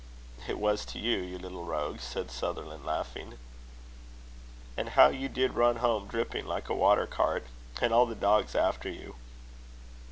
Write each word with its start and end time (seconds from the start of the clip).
"It 0.47 0.57
was 0.57 0.83
to 0.85 0.97
you, 0.97 1.17
you 1.19 1.37
little 1.37 1.63
rogue!" 1.63 1.99
said 1.99 2.31
Sutherland, 2.31 2.83
laughing. 2.87 3.37
"And 4.75 4.89
how 4.89 5.09
you 5.09 5.29
did 5.29 5.53
run 5.53 5.75
home, 5.75 6.07
dripping 6.07 6.47
like 6.47 6.69
a 6.69 6.73
water 6.73 7.05
cart! 7.05 7.45
and 7.79 7.93
all 7.93 8.07
the 8.07 8.15
dogs 8.15 8.55
after 8.55 8.89
you!" 8.89 9.13